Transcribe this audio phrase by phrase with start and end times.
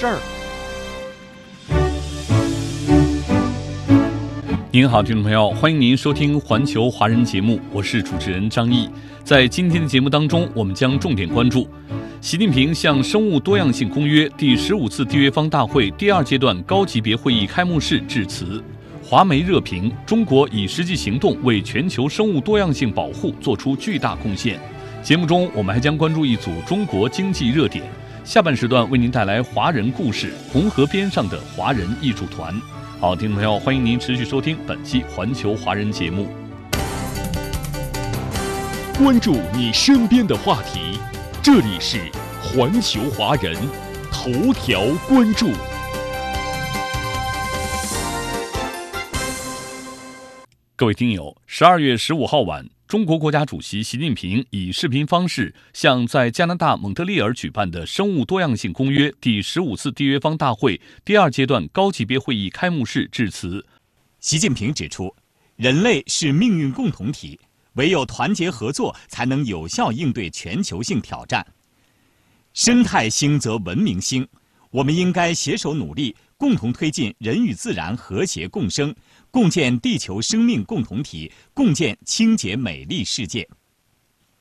[0.00, 0.18] 事儿。
[4.72, 8.88] 您好，听众朋友，欢迎您收听环球华人节目，我是主持人张毅。
[9.22, 11.68] 在今天的节目当中，我们将重点关注
[12.22, 18.64] 习近平向《生物多样性公约》第十五次缔约方大会第二阶段高级别会议开幕式致辞。
[19.04, 24.58] 华媒热评：中国以实际行动为全球生物多样性保护做出巨大贡献。
[25.02, 27.84] 节目中，我们还将关注一组中国经济热点。
[28.24, 32.54] 下半时段为您带来华人故事——红河边上的华人艺术团。
[33.00, 36.28] 好，听众朋友，欢迎您持续收听本期《环球华人》节目。
[38.98, 40.98] 关注你身边的话题，
[41.42, 41.96] 这里是
[42.40, 43.56] 《环球华人》
[44.12, 45.50] 头条关注。
[50.76, 52.66] 各位听友，十二月十五号晚。
[52.90, 63.64] 中国国家主席习近平以视频方式向在加拿大蒙特利尔举办的《生物多样性公约》第十五次缔约方大会第二阶段高级别会议开幕式致辞。
[64.18, 65.14] 习近平指出，
[65.54, 67.38] 人类是命运共同体，
[67.74, 71.46] 唯有团结合作，才能有效应对全球性挑战。
[72.54, 74.26] 生态兴则文明兴，
[74.72, 78.92] 我们应该携手努力，共同推进人与自然和谐共生。
[79.30, 83.48] 共建地球生命共同体，共建清洁美丽世界。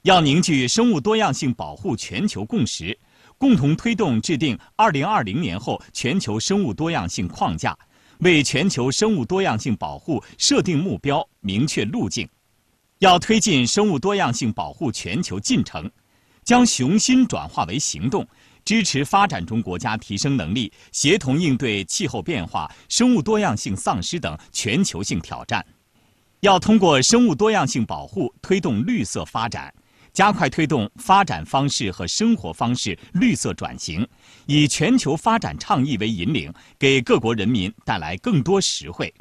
[0.01, 2.97] 要凝聚生物多样性保护全球共识，
[3.37, 7.77] 共同推动制定二零二零年后全球生物多样性框架，
[8.19, 12.28] 为全球生物多样性保护设定目标、明确路径。
[12.99, 15.89] 要推进生物多样性保护全球进程，
[16.44, 18.28] 将雄心转化为行动。
[18.69, 25.66] 支持发展中国家提升能力，协同应对气候变化、生物多样性丧失等全球性挑战。
[26.41, 29.74] 要通过生物多样性保护推动绿色发展，
[30.13, 34.08] 加快推动发展方式和生活方式绿色转型，
[34.46, 39.12] 以全球发展倡议为引领，给各国人民带来更多实惠。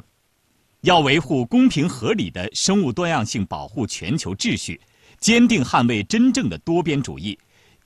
[0.81, 4.79] 要维护公平合理的生物多样性保护全球秩序，
[5.19, 7.35] 坚定捍卫真正的多边主义。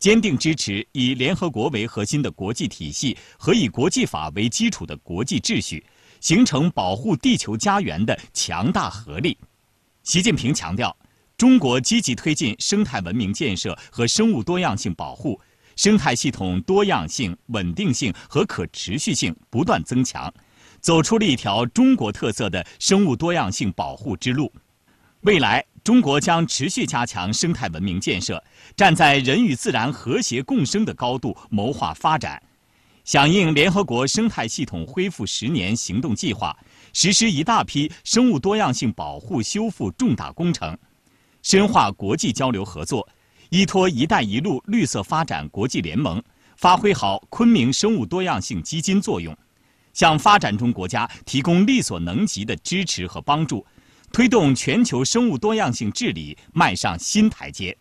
[0.04, 5.82] 坚定支持以联合国为核心的国际体系和以国际法为基础的国际秩序，
[6.20, 9.38] 形成保护地球家园的强大合力。
[10.04, 10.94] 习近平强调，
[11.38, 15.40] 中国积极推进生态文明建设和生物多样性保护，
[15.78, 20.30] 生态系统多样性、稳定性和可持续性不断增强，
[20.82, 24.52] 走出了一条中国特色的生物多样性保护之路。
[25.22, 25.66] 未来。
[25.84, 28.42] 中国将持续加强生态文明建设，
[28.76, 32.42] 站在人与自然和谐共生的高度谋划发展，
[33.04, 36.58] 响应联合国生态系统恢复十年行动计划，
[36.94, 40.78] 实施一大批生物多样性保护修复重大工程，
[41.42, 43.06] 深化国际交流合作，
[43.50, 46.24] 依托“一带一路”绿色发展国际联盟，
[46.56, 49.38] 发挥好昆明生物多样性基金作用，
[49.92, 53.66] 向发展中国家提供力所能及的支持和帮助。
[54.14, 57.76] 推动全球生物多样性治理迈上新台阶。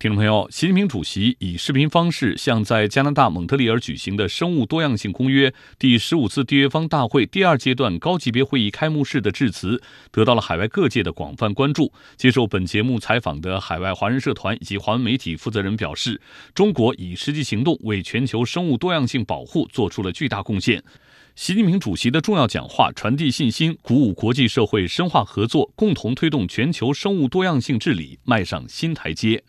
[0.00, 11.92] 听众朋友，习近平主席以视频方式向在加拿大蒙特利尔举行的《生物多样性公约》第十五次缔约方大会第二阶段高级别会议开幕式的致辞，得到了海外各界的广泛关注。
[12.16, 16.18] 接受本节目采访的海外华人社团以及华文媒体负责人表示，
[16.54, 20.82] 中国以实际行动为全球生物多样性保护做出了巨大贡献。
[21.36, 29.44] 习近平主席的重要讲话传递信心，鼓舞国际社会深化合作，共同推动全球生物多样性治理迈上新台阶。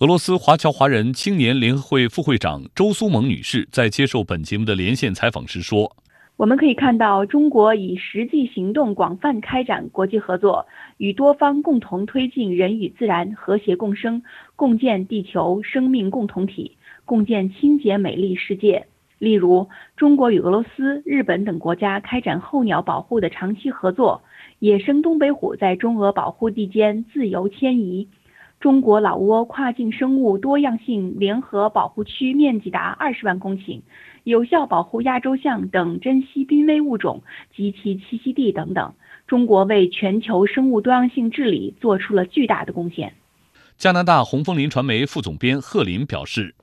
[0.00, 5.90] 俄罗斯华侨华人青年联合会副会长周苏萌女士在接受本节目的连线采访时说
[6.36, 10.66] ：“我们可以看到，中国以实际行动广泛开展国际合作，
[10.98, 14.22] 与多方共同推进人与自然和谐共生，
[14.54, 16.76] 共建地球生命共同体，
[17.06, 18.86] 共建清洁美丽世界。”
[19.18, 19.66] 例如，
[19.96, 24.22] 中国与俄罗斯、日本等国家开展候鸟保护的长期合作，
[24.58, 28.06] 野生东北虎在中俄保护地间自由迁移；
[28.58, 33.82] 中国老挝跨境生物多样性联合保护区面积达二十万公顷，
[34.24, 37.22] 有效保护亚洲象等珍稀濒危物种
[37.54, 38.94] 及其栖息地等等。
[39.26, 43.14] 中国为全球生物多样性治理做出了巨大的贡献。
[43.76, 46.54] 加拿大红枫林传媒副总编贺林表示：“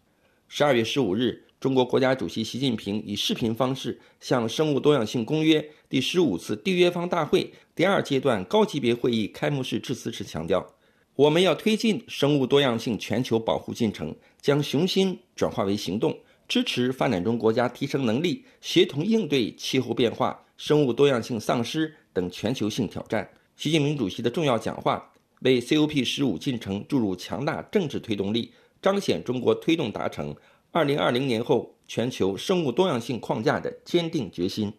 [0.50, 10.74] 十二月十五日。”中国国家主席习近平以视频方式向《生物多样性公约》第十五次缔约方大会第二阶段高级别会议开幕式致辞时强调
[11.16, 16.18] ：“我们要推进生物多样性全球保护进程，将雄心转化为行动，
[16.48, 25.12] 支持发展中国家提升能力，协同应对气候变化、生物多样性丧失等全球性挑战。”习近平主席的重要讲话
[25.42, 28.52] 为 COP 十五进程注入强大政治推动力，
[28.82, 30.36] 彰显中国推动达成。
[30.72, 34.74] 二零二零年后全球生物多样性框架的坚定决心。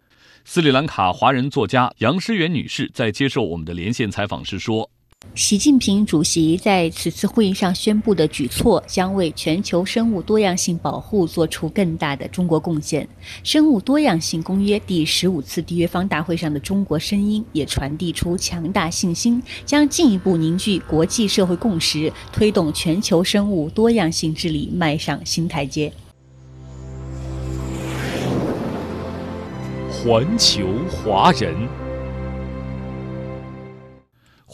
[0.45, 4.91] 斯里兰卡华人作家杨诗媛女士在接受我们的连线采访时说。
[5.35, 13.09] 习近平主席在此次会议上宣布的举措，将为全球生物多样性保护做出更大的中国贡献。
[13.43, 25.93] 生物多样性公约第十五次缔约方大会上的中国声音，也传递出强大信心，将进一步凝聚国际社会共识，推动全球生物多样性治理迈上新台阶。
[29.91, 31.84] 环球华人。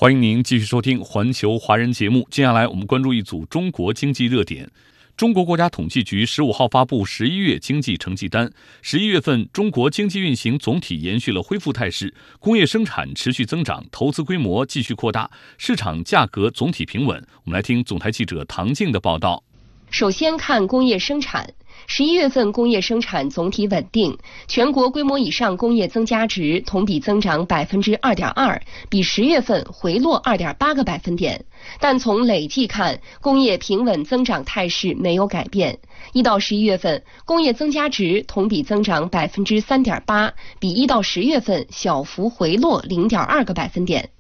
[0.01, 2.27] 欢迎您继续收听《环球华人》节目。
[2.31, 4.71] 接下来，我们关注一组中国经济热点。
[5.15, 8.51] 中国国家统计局十五号发布十一月经济成绩单。
[8.81, 17.23] 十一月份，中国经济运行总体延续了恢复态势，工业生产持续增长，投资规模继续扩大，市场价格总体平稳。
[17.45, 19.45] 我们来听总台记者唐静的报道。
[19.91, 21.53] 首先看工业生产。
[21.93, 24.17] 十一月份工业生产总体稳定，
[24.47, 31.45] 全国规模以上工业增加值同比增长百分之二点二，比十月份回落二点八个百分点。
[31.81, 35.81] 但从累计看，工业平稳增长态势没有改变。
[36.13, 44.11] 一到十一月份，工业增加值同比增长百分之三点八，比一到十月份小幅回落零点二个百分点。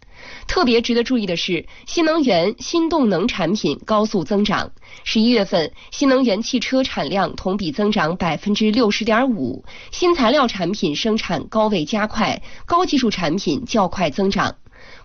[0.50, 4.72] 特别值得注意的是，新能源、新动能产品高速增长。
[5.04, 14.56] 十一月份，新能源汽车产量同比增长百分之六十点五，新材料产品生产高位加快，高技术产品较快增长。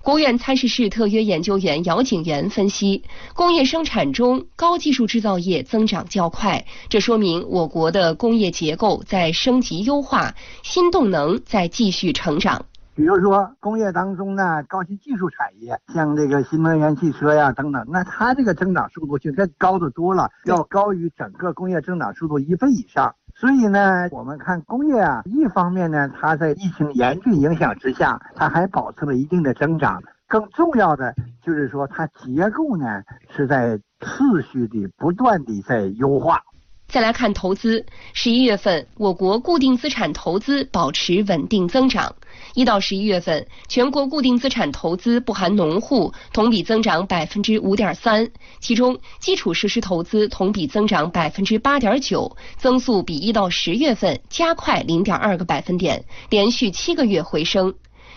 [0.01, 3.03] 国务院参事室特约研究员姚景元分析，
[3.35, 10.33] 工业生产中高技术制造业增长较快，这说明我国的工业结构在升级优化，
[10.63, 12.65] 新动能在继续成长。
[12.95, 23.13] 比如说工业当中呢，高新技术产业，像这个新能源汽车呀等等，那它这个增长速度就该高得多了，要高于整个工业增长速度一倍以上。
[23.35, 30.01] 所以呢，我们看工业啊，一方面呢，它在疫情严峻影响之下，它还保持了一定的增长。
[30.27, 31.13] 更重要的
[31.43, 33.03] 就是说，它结构呢
[33.35, 36.39] 是在持续的、不断的在优化。
[36.87, 42.15] 再来看投资，十一月份我国固定资产投资保持稳定增长。
[42.53, 48.29] 一到十一月份，全国固定资产投资不含农户同比增长百分之五点三，
[48.61, 57.73] 其中基础设施投资同比增长百分之八点九，增速比一到十月份加快零点二个百分点，连续七个月回升。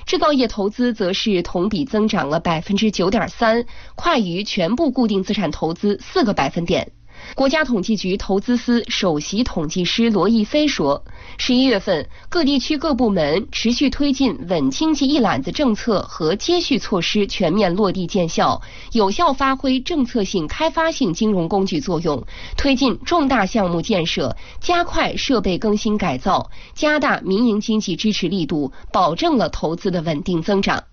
[0.07, 3.65] 制造业投资则是同比增长了百分之九点三，
[3.97, 6.93] 快于全部固定资产投资四个百分点。
[7.35, 11.05] 国家统计局投资司首席统计师罗毅飞说，
[11.37, 18.61] 十一月份各地区各部门持续推进稳经济一揽子政策和接续措施全面落地见效，
[18.93, 22.25] 有效发挥政策性开发性金融工具作用，
[22.57, 30.85] 推进重大项目建设，加快设备更新改造，加大民营经济支持力度，保证了投资的稳定增长。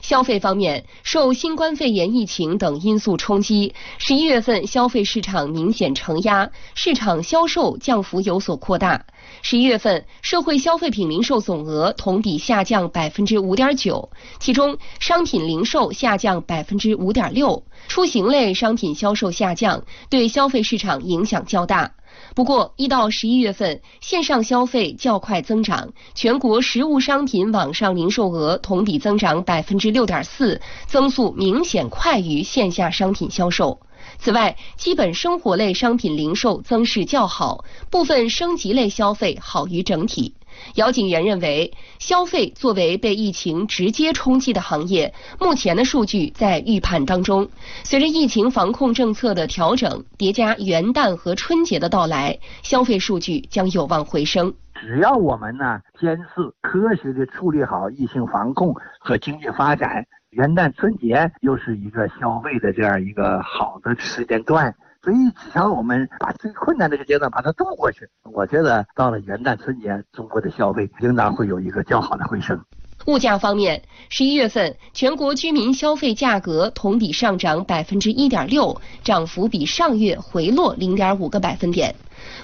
[0.00, 9.06] 消费方面，受新冠肺炎疫情等因素冲击，十一月份消费市场明显承压，市场销售降幅有所扩大。
[9.42, 21.92] 十一月份社会消费品零售总额同比下降百分之五点九，其中商品零售下降百分之五点六，出行类商品销售下降，对消费市场影响较大。
[22.34, 33.80] 不过，一到十一月份，线上消费较快增长，全国实物商品网上零售额同比增长百分之六点四，增速明显快于线下商品销售。
[34.18, 40.34] 此外，基本生活类商品零售增势较好，部分升级类消费好于整体。
[40.74, 47.48] 姚景元认为，消费作为被疫情直接冲击的行业，目前的数据在预判当中。
[47.84, 54.54] 随着疫情防控政策的调整，叠加元旦和春节的到来，消费数据将有望回升。
[54.74, 64.74] 只要我们呢坚持科学的处理好疫情防控和经济发展，元旦春节又是一个消费的这样一个好的时间段。
[65.02, 72.60] 所以，只要我们把最困难这个阶段把它渡过去，我觉得到了元旦春节，中国的消费应当会有一个较好的回升。
[73.06, 81.94] 物价方面，十一月份全国居民消费价格同比上涨百分之一点六，涨幅比上月回落零点五个百分点。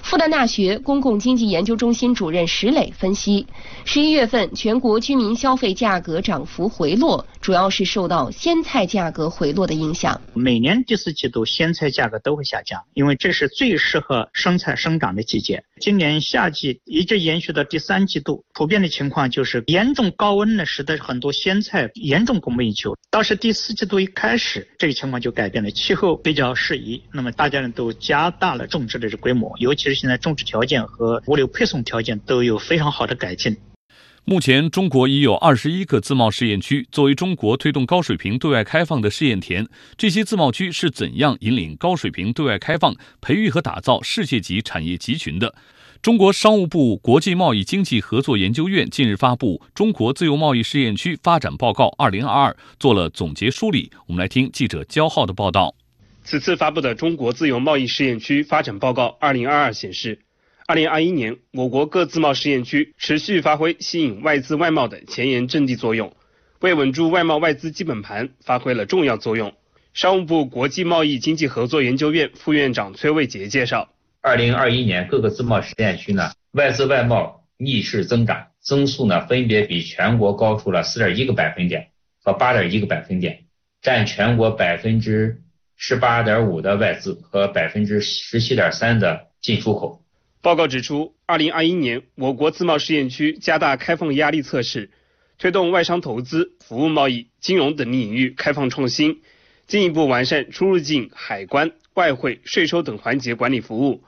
[0.01, 3.45] 复旦大学公共经济研究中心主任石磊分析，
[3.85, 10.21] 十一月份全国居民消费价格涨幅回落，主要是受到鲜菜价格回落的影响。
[10.33, 15.63] 每年第四季度鲜菜价格都会下降，因为这是最适合生菜生长的季节。
[15.79, 22.97] 今年夏季一直延续到第三季度，普遍的情况就是严重高温呢，使得很多鲜菜严重供不应求。
[23.09, 33.55] 倒是第四季度一开始，这个情况就改变了，气候比较适宜，那么大家呢都加大了种植的这规模，尤其是现在种植条件和物流配送条件都有非常好的改进。
[34.29, 39.65] 目前，中国已有二十一个自贸试验区，作为中国推动高水平对外开放的试验田。
[39.95, 45.55] 这些自贸区是怎样引领高水平对外开放、培育和打造世界级产业集群的？
[46.01, 53.89] 中国商务部国际贸易经济合作研究院近日发布《中国自由贸易试验区发展报告（二零二二）》，做了总结梳理。
[54.07, 55.73] 我们来听记者焦浩的报道。
[56.25, 60.19] 此次发布的《中国自由贸易试验区发展报告（二零二二）》显示，
[60.69, 66.13] 二零二一年我国各自贸试验区持续发挥吸引外资外贸的前沿阵地作用，
[66.59, 69.53] 为稳住外贸外资基本盘发挥了重要作用。
[69.93, 73.93] 商务部国际贸易经济合作研究院副院长崔卫杰介绍。
[74.19, 83.45] 二零二一年各个自贸试验区呢，外资外贸逆势增长，增速呢分别比全国高出了四点一个百分点和八点一个百分点，
[83.81, 85.41] 占全国百分之
[85.77, 90.03] 十八点五的外资和百分之十七点三的进出口。
[90.47, 94.91] 报告指出，二零二一年我国自贸试验区加大开放压力测试，
[95.37, 99.19] 推动外商投资、服务贸易、金融等领域开放创新，
[99.67, 104.05] 进一步完善出入境、海关、外汇、税收等环节管理服务。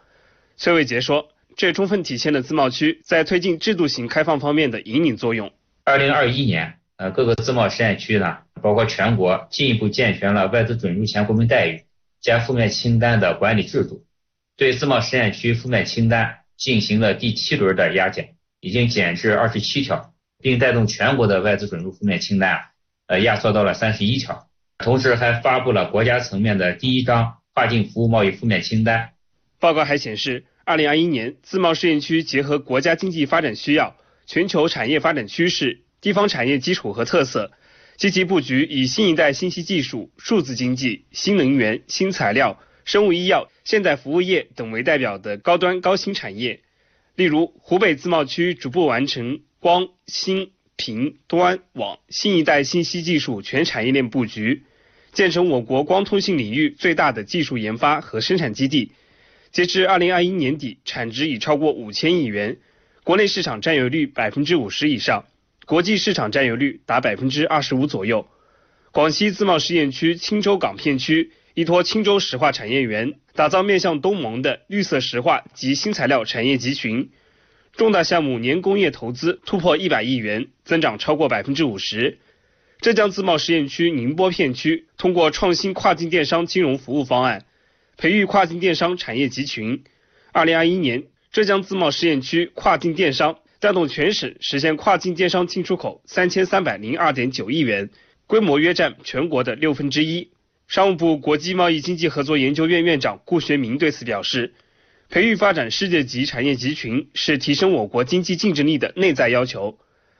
[0.55, 1.27] 崔伟杰说，
[1.58, 5.51] 这充分体现了自贸区在推进制度型开放方面的引领作用。
[5.84, 11.84] 二零二一年，呃，各个自贸试验区呢，包括全国，进一步健全了外资准入前国民待遇
[12.22, 14.05] 加负面清单的管理制度，
[14.60, 22.60] 对自贸试验区负面清单进行了第七轮的压减，已经减至二十七条，并带动全国的外资准入负面清单啊，
[23.08, 24.50] 呃，压缩到了三十一条。
[24.80, 29.12] 同时还发布了国家层面的第一张跨境服务贸易负面清单。
[29.60, 30.44] 报告还显示。
[30.66, 33.96] 二零二一年，自贸试验区结合国家经济发展需要、
[34.28, 37.51] 全球产业发展趋势、地方产业基础和特色，
[37.98, 46.62] 积极布局以新一代信息技术、数字经济、新能源、新材料、生物医药、现代服务业等为代表的高端高新产业。
[47.15, 54.63] 例如，湖北自贸区逐步完成光、芯、频、端、网新一代信息技术全产业链布局，
[55.13, 58.91] 建成我国光通信领域最大的技术研发和生产基地。
[59.51, 62.58] 截至二零二一年底，产值已超过五千亿元，
[63.03, 65.25] 国内市场占有率百分之五十以上，
[65.67, 68.27] 国际市场占有率达百分之二十五左右。
[68.91, 77.10] 广西自贸试验区钦州港片区依托青州石化产业园，打造面向东盟的绿色石化及新材料产业集群，
[77.75, 82.20] 重大项目年工业投资突破一百亿元，增长超过百分之五十。
[82.82, 87.44] 浙江自贸试验区宁波片区通过创新跨境电商金融服务方案。
[87.98, 89.84] 培育跨境电商产业集群。
[90.32, 91.03] 二零二一年，
[91.34, 97.89] 浙江自贸试验区跨境电商带动全省实现跨境电商进出口三千三百零二点九亿元，
[98.27, 100.29] 规模约占全国的六分之一。
[100.70, 104.54] 商务部国际贸易经济合作研究院院长顾学明对此表示，
[105.10, 109.80] 培育发展世界级产业集群是提升我国经济竞争力的内在要求，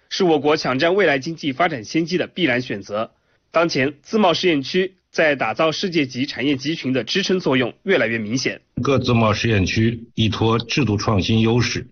[0.10, 3.12] 是我国抢占未来经济发展先机的必然选择。
[3.52, 4.96] 当前，自贸试验区。
[5.12, 8.62] 在打造世界级产业集群的支撑作用越来越明显。
[8.84, 11.88] 各自贸试验区依托制度创新优势，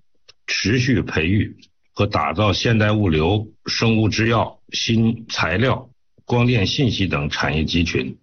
[0.45, 1.57] 持续培育
[1.93, 5.89] 和打造现代物流、生物制药、新材料、
[6.25, 8.15] 光电信息等产业集群，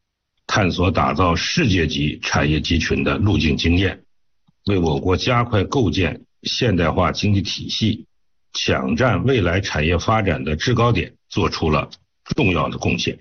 [0.47, 4.05] 探索打造世界级产业集群的路径经验，
[4.67, 8.07] 为我国加快构建现代化经济体系、
[8.53, 11.91] 抢占未来产业发展的制高点做出了
[12.37, 13.19] 重要的贡献。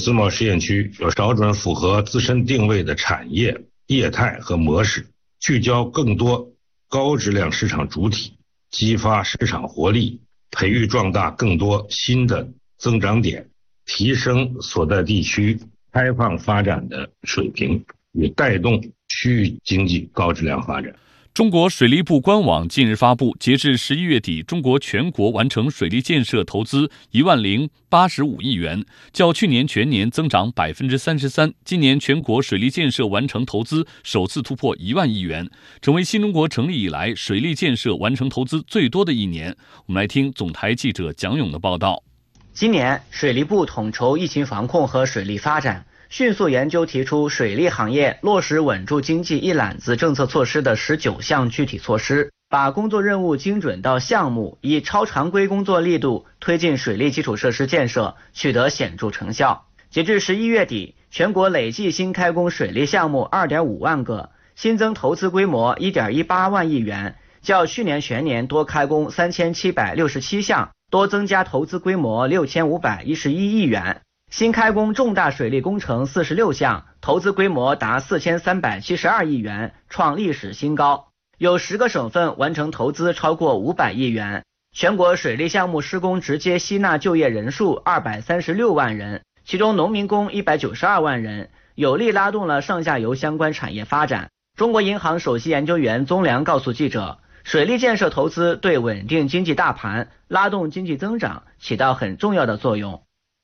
[0.00, 5.06] 自贸试验区要找准符合自身定位的产业业态和模式，
[5.38, 6.52] 聚焦更多
[6.88, 8.32] 高质量市场主体，
[8.70, 13.48] 激发市场活力，培育壮大更多新的增长点，
[13.86, 15.60] 提升所在地区
[15.94, 17.80] 开放发展的水平，
[18.14, 20.92] 与带动区域经济高质量发展。
[21.32, 31.52] 中国水利部官网近日发布，截至十一月底，中国全国完成水利建设投资一万零八十五亿元，较去年全年增长百分之三十三。
[31.64, 35.48] 今年全国水利建设完成投资首次突破一万亿元，
[35.80, 39.56] 成为新中国成立以来水利建设完成投资最多的一年。
[39.86, 42.02] 我们来听总台记者蒋勇的报道。
[42.56, 45.86] 今年，水利部统筹疫情防控和水利发展。
[46.08, 59.66] 迅速研究提出水利行业落实稳住经济一揽子政策措施的十九项具体措施，把工作任务精准到项目，以超常规工作力度推进水利基础设施建设，取得显著成效。
[59.90, 74.02] 截至十一月底，全国累计新开工水利项目二点五万个，新增投资规模一点一八万亿元，较去年全年多开工三千七百六十七项，多增加投资规模六千五百一十一亿元。
[74.30, 81.08] 新开工重大水利工程四十六项，投资规模达四千三百七十二亿元，创历史新高。
[81.36, 84.44] 有十个省份完成投资超过五百亿元。
[84.72, 94.30] 全国水利项目施工直接吸纳就业人数二百三十六万人，其中农民工一百九十二万人，有力拉动了上下游相关产业发展。
[94.56, 103.02] 中国银行首席研究员宗良告诉记者，水利建设投资对稳定经济大盘、拉动经济增长起到很重要的作用。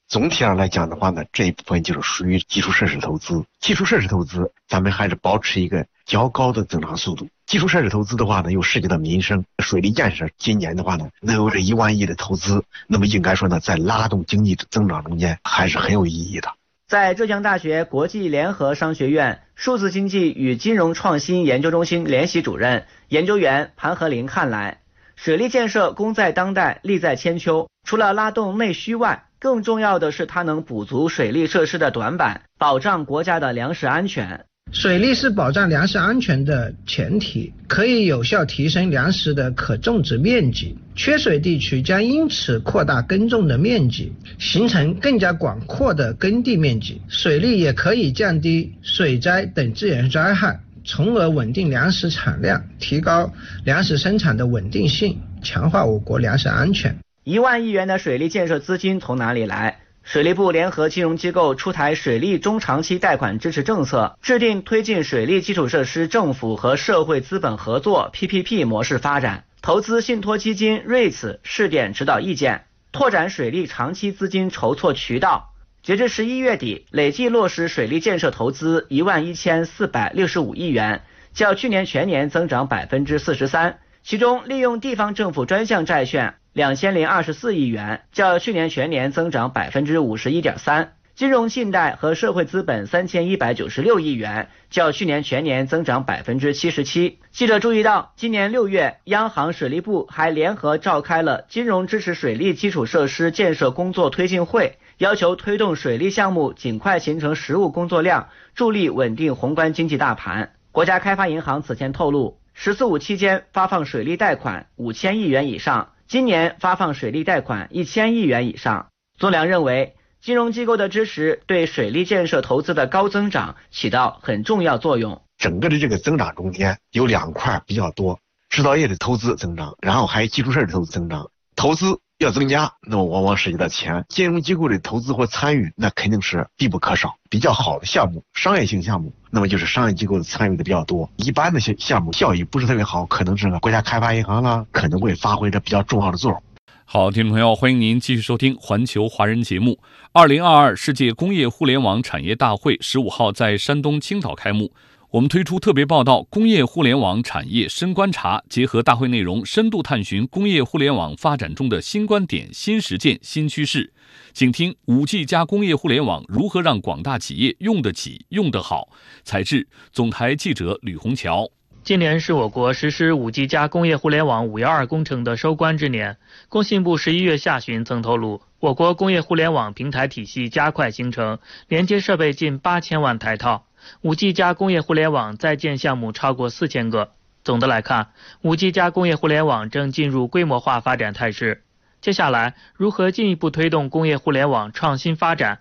[0.08, 3.44] 总体上来讲的话呢，这一部分就是属于基础设施投资。
[3.60, 7.28] 基础设施投资，咱们还是保持一个较高的增长速度。
[7.46, 10.28] 基础设施投资的话呢，又涉及到民生、水利建设。
[10.38, 16.50] 今年的话呢，能有这一万亿的投资，那么应该说呢，在拉动经济增长中间还是很有意义的。
[16.90, 24.80] 在浙江大学国际联合商学院数字经济与金融创新研究中心联席主任研究员盘和林看来，
[25.14, 27.68] 水利建设功在当代，利在千秋。
[27.84, 34.46] 除了拉动内需外，更重要的是，它能补足水利设施的短板，保障国家的粮食安全。
[34.72, 40.76] 水利是保障粮食安全的前提，可以有效提升粮食的可种植面积。
[40.94, 47.02] 缺水地区将因此扩大耕种的面积，形成更加广阔的耕地面积。
[47.08, 53.32] 水利也可以降低水灾等自然灾害，从而稳定粮食产量，提高
[53.64, 56.96] 粮食生产的稳定性，强化我国粮食安全。
[57.24, 59.78] 一万亿元的水利建设资金从哪里来？
[60.02, 75.52] 水利部联合金融机构出台水利中长期贷款支持政策，制定推进水利基础设施政府和社会资本合作 （PPP） 模式发展，投资信托基金 REITs 试点指导意见，拓展水利长期资金筹措渠道。
[75.82, 83.78] 截至十一月底，累计落实水利建设投资一万一千四百六十五亿元，较去年全年增长百分之四十三。
[84.02, 86.34] 其中，利用地方政府专项债券。
[86.52, 97.20] 两千零二十四亿元，较去年全年增长百分之五十一点三；金融信贷和社会资本三千一百九十六亿元，较去年全年增长百分之七十七。
[97.30, 110.50] 记者注意到，今年六月，央行水利部还联合召开了金融支持水利基础设施建设工作推进会，要求推动水利项目尽快形成实务工作量，助力稳定宏观经济大盘。
[110.72, 115.90] 国家开发银行此前透露，“十四五”期间发放水利贷款五千亿元以上。
[116.10, 118.88] 今年发放水利贷款一千亿元以上。
[119.16, 125.22] 宗良认为，金融机构的支持对水利建设投资的高增长起到很重要作用。
[125.38, 128.18] 整个的这个增长中间有两块比较多：
[128.48, 131.30] 制造业的投资增长，然后还有基础设施投资增长。
[131.54, 132.00] 投资。
[132.20, 134.04] 要增加，那么往往涉及到钱。
[134.10, 137.14] 金融机构的投资或参与，那肯定是必不可少。
[137.30, 141.10] 比较好的项目，商业性项目，那么就是商业机构的参与的比较多。
[141.16, 146.42] 一般的项项目效益不是特别好，可能是国家开发银行啦，可能会发挥着比较重要的作用。
[146.84, 149.78] 好，听众朋友，欢迎您继续收听《环球华人》节目。
[150.12, 154.70] 二零二二世界工业互联网产业大会十五号在山东青岛开幕。
[155.12, 163.92] 我们推出特别报道《工业互联网产业深观察》，结合大会内容，深度探寻工业互联网发展中的新观点、新实践、新趋势。
[164.32, 168.90] 请听五 G 加工业互联网如何让广大企业用得起、用得好。
[169.24, 171.50] 采制总台记者吕红桥。
[171.82, 176.18] 今年是我国实施五 G 加工业互联网“五幺二”工程的收官之年。
[176.48, 183.66] 工信部十一月下旬曾透露，我国工业互联网平台体系加快形成，连接设备近八千万台套。
[184.02, 187.12] 五 G 加工业互联网在建项目超过四千个。
[187.42, 188.08] 总的来看，
[188.42, 191.62] 五 G 加工业互联网正进入规模化发展态势。
[192.00, 195.60] 接下来，如何进一步推动工业互联网创新发展？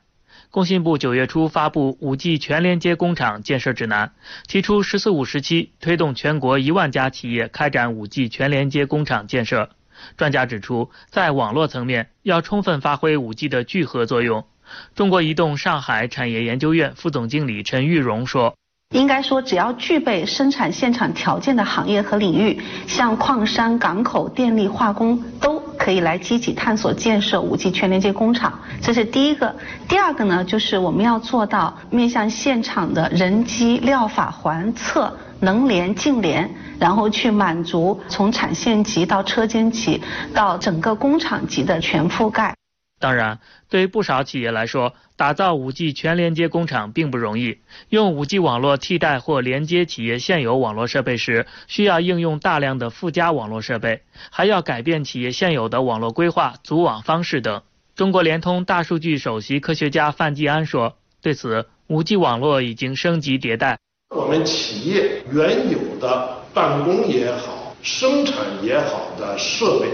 [0.52, 4.08] 工信部九月初发布《五 G 全连接工厂建设指南》，
[4.48, 9.70] 提出“十四五”时期推动全国一万家企业开展五 G 全连接工厂建设。
[10.18, 14.48] 专家指出，在网络层面，要充分发挥五 G 的聚合作用。
[14.96, 18.56] 中国移动上海产业研究院副总经理陈玉荣说
[18.96, 28.60] ：“应该说，只要具备生产现场条件的行业和领域，像矿山、港口、电力、化工，都可以来积极探索建设五 G 全连接工厂。
[28.82, 29.56] 这是第一个。
[29.88, 40.02] 第二个呢，就是我们要做到面向现场的人机、料法、环测能联、近联，然后去满足从产线级到车间级
[40.34, 42.56] 到整个工厂级的全覆盖。”
[43.00, 47.60] 当然，对于不少企业来说，打造 5G 全连接工厂并不容易。
[47.88, 57.62] 用 5G 网络替代或连接企业现有网络设备时，需要应用大量的附加网络设备，还要改变企业现有的网络规划、组网方式等。
[57.96, 63.78] 中国联通大数据首席科学家范继安说：“对此，5G 网络已经升级迭代。
[64.14, 69.88] 我们企业原有的办公也好、生产也好的设备，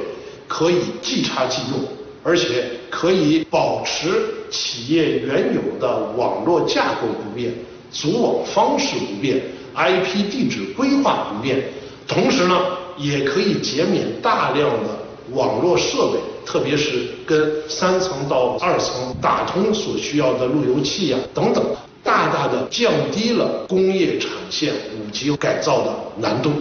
[0.48, 1.88] 可以即插即用。”
[2.28, 4.08] 而且可以保持
[4.50, 7.54] 企业原有的网络架构不变、
[7.92, 9.40] 组网方式不变、
[9.76, 11.64] IP 地址规划不变，
[12.08, 12.60] 同时呢，
[12.98, 14.98] 也可以减免大量的
[15.34, 21.64] 网络设备，特别是跟三层到二层打通所需要的路由器呀等等，
[22.04, 26.52] 大大的降低了工业产线五 G 改造的难度。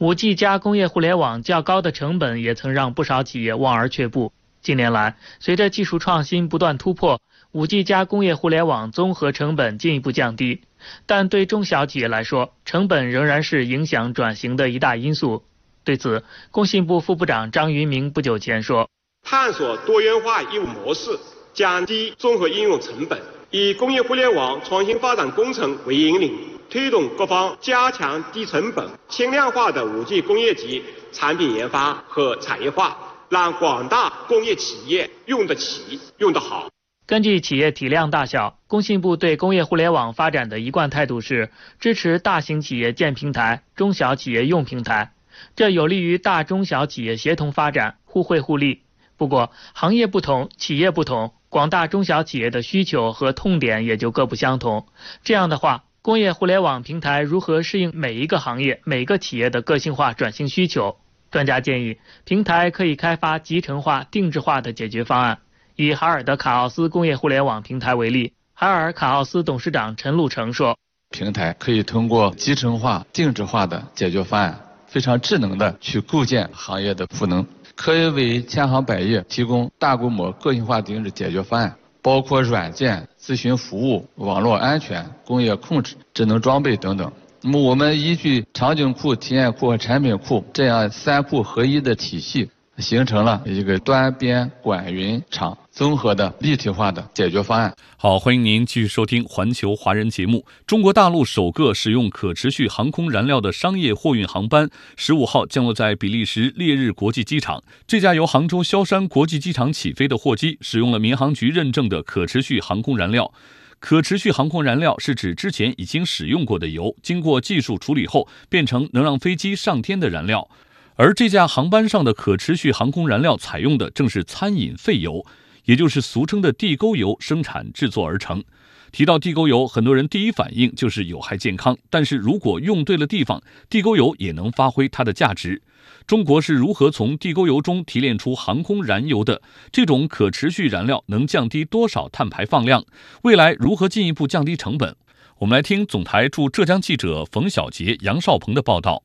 [0.00, 4.32] 五 G 加工业互联网较高的成本，也曾让不少企业望而却步。
[4.60, 7.20] 近年来，随着技术创新不断突破
[7.52, 10.62] ，5G 加工业互联网综合成本进一步降低。
[11.06, 15.44] 但对中小企业来说，成本仍然是影响转型的一大因素。
[15.84, 18.88] 对此，工信部副部长张云明不久前说
[19.24, 21.18] ：“探索多元化业务模式，
[21.54, 23.18] 降低综合应用成本，
[23.50, 26.32] 以工业互联网创新发展工程为引领，
[26.68, 36.68] 推动各方加强低成本、轻量化的 5G 工业级产品研发和产业化。”让广大工业企业用得起、用得好。
[37.06, 45.12] 根据企业体量大小，工信部对工业互联网发展的一贯态度是支持大型企业建平台，中小企业用平台，
[45.56, 48.82] 这有利于大中小企业协同发展、互惠互利。
[49.16, 54.86] 不过，行业不同，企业不同，广大中小企业的需求和痛点也就各不相同。
[55.24, 60.98] 这样的话，工业互联网平台如何适应每一个行业、每个企业的个性化转型需求？
[61.30, 65.38] 专家建议，平台可以开发集成化、定制化的解决方案。
[65.76, 70.76] 以海尔的卡奥斯工业互联网平台为例，海尔卡奥斯董事长陈路成说
[71.10, 97.72] ：“平台可以通过集成化、定制化的解决方案，非常智能的去构建行业的赋能，可以为千行百业提供大规模个性化定制解决方案，包括软件、咨询服务、网络安全、工业控制、智能装备等等。”那么，我们依据场景库、体验库和产品库这样三库合一的体系，形成了一个端边管云厂综合的立体化的解决方案。
[97.96, 100.44] 好，欢迎您继续收听环球华人节目。
[100.66, 107.62] 中国大陆首个使用可持续航空燃料的商业货运航班十五号降落在比利时烈日国际机场。
[107.86, 113.32] 这架由杭州萧山国际机场起飞的货机，使用了民航局认证的可持续航空燃料。
[113.80, 120.48] 可持续航空燃料是指之前已经使用过的油，经过技术处理后变成能让飞机上天的燃料。
[120.96, 125.24] 而这架航班上的可持续航空燃料采用的正是餐饮废油，
[125.66, 128.42] 也就是俗称的地沟油生产制作而成。
[128.90, 135.62] 提到地沟油，很多人第一反应就是有害健康，但是如果用对了地方，地沟油也能发挥它的价值。
[136.06, 139.42] 中国是如何从地沟油中提炼出航空燃油的？
[139.70, 142.84] 这种可持续燃料能降低多少碳排放量？
[143.22, 144.96] 未来如何进一步降低成本？
[145.40, 149.02] 我们来听总台驻浙江记者冯小杰、杨少鹏的报道。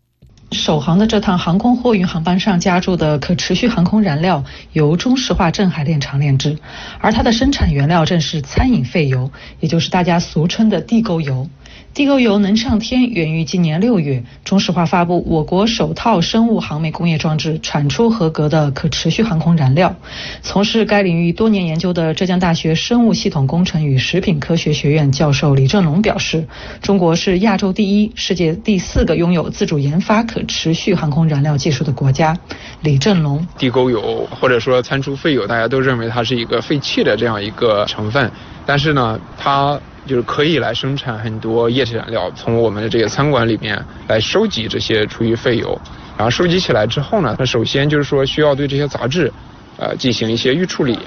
[0.52, 4.43] 首航的这趟航空货运航班上加注的可持续航空燃料
[4.74, 6.58] 由中石化镇海炼厂炼制，
[7.00, 11.50] 而它的生产原料正是餐饮废油，也就是大家俗称的地沟油。
[11.93, 19.95] 地沟油能上天源于今年六月，中石化发布我国首套生物航媒工业装置产出合格的可持续航空燃料。
[20.41, 26.47] 从事该领域多年研究的浙江大学生物系统工程与食品科学学院教授李正龙表示，
[26.82, 32.36] 中国是亚洲第一、世界第四个拥有自主研发可持续航空燃料技术的国家。
[32.82, 38.32] 李正龙，地沟油或者说餐厨废油，大家都认为它是一个废弃的这样一个成分，
[38.65, 39.79] 但是呢，它。
[40.06, 45.80] 就是可以来生产很多液体燃料，从我们的这个餐馆里面来收集这些厨余废油，
[46.18, 49.32] 然后收集起来之后呢，那首先就是说需要对这些杂质，
[49.78, 51.00] 呃进行一些预处理，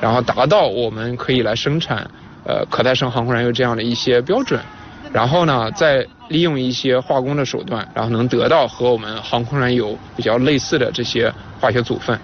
[0.00, 1.98] 然后达到我们可以来生产
[2.44, 4.60] 呃可再生航空燃油这样的一些标准，
[5.12, 12.18] 然后呢再利用一些化工的手段，然后能得到和我们航空燃油比较类似的这些化学组分。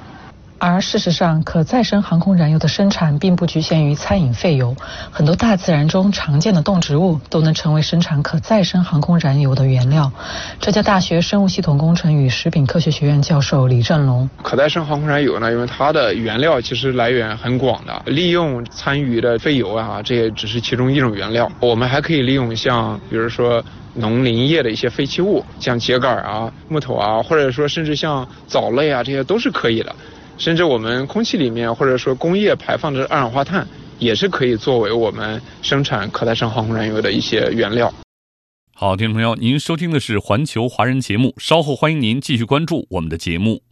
[0.61, 4.75] 而事实上，可再生航空燃油的生产并不局限于餐饮废油，
[5.13, 10.11] 很多大自然中常见的动植物都能成为生产可再生航空燃油的原料。
[10.61, 21.49] 浙江大学生物系统工程与食品科学学院教授李振龙：可再生航空燃油呢，因为它的原料其实来源很广的，利用餐余的废油啊，这也只是其中一种原料。
[21.61, 23.63] 我们还可以利用像比如说
[23.95, 29.95] 农林业的一些废弃物，像秸秆啊、木头啊，或者说甚至像藻类啊，这些都是可以的。
[30.39, 33.67] 甚至我们空气里面或者说工业排放的二氧化碳，
[33.99, 37.93] 也是可以作为我们生产可再生航空燃油的一些原料。
[38.73, 43.68] 好，听众朋友，您收听的是环球华人节目，稍后欢迎您继续关注我们的节目。